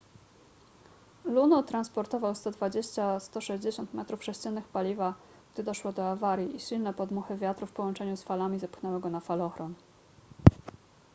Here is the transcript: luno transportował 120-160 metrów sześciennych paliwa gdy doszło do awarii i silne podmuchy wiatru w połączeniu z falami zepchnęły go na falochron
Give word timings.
luno 1.25 1.63
transportował 1.63 2.33
120-160 2.33 3.85
metrów 3.93 4.23
sześciennych 4.23 4.67
paliwa 4.67 5.13
gdy 5.53 5.63
doszło 5.63 5.93
do 5.93 6.09
awarii 6.09 6.55
i 6.55 6.59
silne 6.59 6.93
podmuchy 6.93 7.37
wiatru 7.37 7.67
w 7.67 7.71
połączeniu 7.71 8.17
z 8.17 8.23
falami 8.23 8.59
zepchnęły 8.59 8.99
go 8.99 9.09
na 9.09 9.19
falochron 9.19 9.73